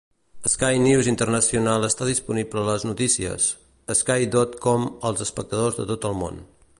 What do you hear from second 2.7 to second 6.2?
notícies. Sky dot com als espectadors de tot